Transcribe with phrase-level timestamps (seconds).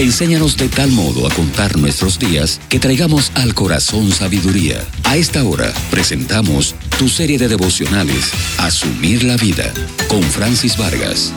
[0.00, 4.78] Enséñanos de tal modo a contar nuestros días que traigamos al corazón sabiduría.
[5.04, 9.70] A esta hora presentamos tu serie de devocionales, Asumir la Vida,
[10.08, 11.34] con Francis Vargas.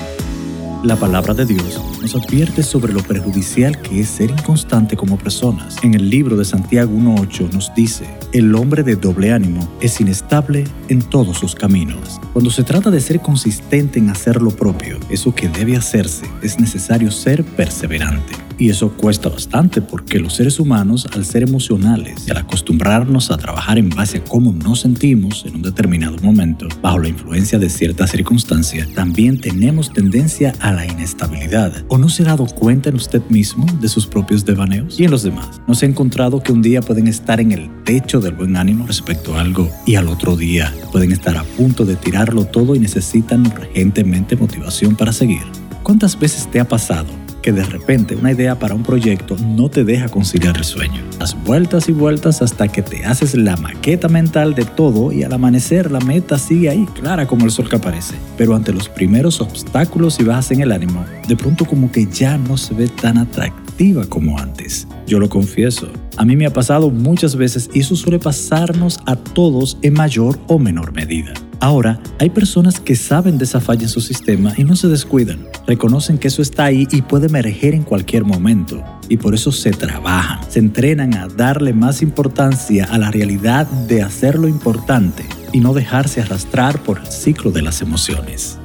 [0.81, 5.75] La palabra de Dios nos advierte sobre lo perjudicial que es ser inconstante como personas.
[5.83, 10.63] En el libro de Santiago 1.8 nos dice, el hombre de doble ánimo es inestable
[10.87, 12.21] en todos sus caminos.
[12.31, 16.57] Cuando se trata de ser consistente en hacer lo propio, eso que debe hacerse, es
[16.59, 18.42] necesario ser perseverante.
[18.57, 23.37] Y eso cuesta bastante porque los seres humanos, al ser emocionales y al acostumbrarnos a
[23.37, 27.69] trabajar en base a cómo nos sentimos en un determinado momento, bajo la influencia de
[27.69, 31.83] cierta circunstancia, también tenemos tendencia a la inestabilidad.
[31.87, 35.11] ¿O no se ha dado cuenta en usted mismo de sus propios devaneos y en
[35.11, 35.61] los demás?
[35.67, 38.85] ¿No se ha encontrado que un día pueden estar en el techo del buen ánimo
[38.85, 42.79] respecto a algo y al otro día pueden estar a punto de tirarlo todo y
[42.79, 45.43] necesitan urgentemente motivación para seguir?
[45.83, 49.83] ¿Cuántas veces te ha pasado que de repente una idea para un proyecto no te
[49.83, 51.03] deja conciliar el sueño.
[51.19, 55.33] Das vueltas y vueltas hasta que te haces la maqueta mental de todo y al
[55.33, 58.15] amanecer la meta sigue ahí, clara como el sol que aparece.
[58.37, 62.37] Pero ante los primeros obstáculos y bajas en el ánimo, de pronto como que ya
[62.37, 64.87] no se ve tan atractiva como antes.
[65.05, 69.15] Yo lo confieso, a mí me ha pasado muchas veces y eso suele pasarnos a
[69.17, 71.33] todos en mayor o menor medida.
[71.59, 75.47] Ahora, hay personas que saben de esa falla en su sistema y no se descuidan.
[75.65, 78.83] Reconocen que eso está ahí y puede emerger en cualquier momento.
[79.07, 84.01] Y por eso se trabajan, se entrenan a darle más importancia a la realidad de
[84.01, 88.57] hacer lo importante y no dejarse arrastrar por el ciclo de las emociones.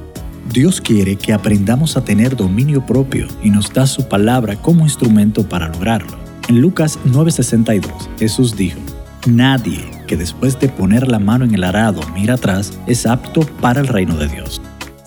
[0.51, 5.47] Dios quiere que aprendamos a tener dominio propio y nos da su palabra como instrumento
[5.47, 6.17] para lograrlo.
[6.49, 8.79] En Lucas 9:62, Jesús dijo,
[9.27, 13.79] Nadie que después de poner la mano en el arado mira atrás es apto para
[13.79, 14.58] el reino de Dios.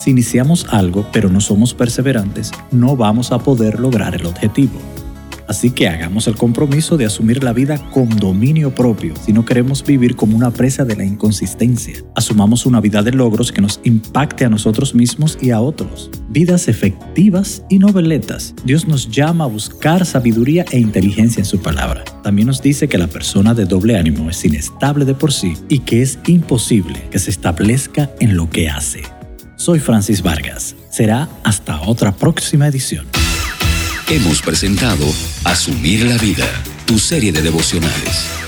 [0.02, 4.80] Si iniciamos algo pero no somos perseverantes, no vamos a poder lograr el objetivo.
[5.46, 9.84] Así que hagamos el compromiso de asumir la vida con dominio propio si no queremos
[9.84, 12.02] vivir como una presa de la inconsistencia.
[12.16, 16.10] Asumamos una vida de logros que nos impacte a nosotros mismos y a otros.
[16.30, 18.56] Vidas efectivas y noveletas.
[18.64, 22.02] Dios nos llama a buscar sabiduría e inteligencia en su palabra.
[22.24, 25.78] También nos dice que la persona de doble ánimo es inestable de por sí y
[25.78, 29.02] que es imposible que se establezca en lo que hace.
[29.62, 30.74] Soy Francis Vargas.
[30.90, 33.06] Será hasta otra próxima edición.
[34.10, 35.04] Hemos presentado
[35.44, 36.48] Asumir la Vida,
[36.84, 38.42] tu serie de devocionales